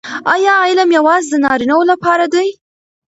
آیا 0.33 0.53
علم 0.67 0.89
یوازې 0.97 1.27
د 1.31 1.35
نارینه 1.43 1.73
وو 1.77 1.89
لپاره 1.91 2.25
دی؟ 2.33 2.47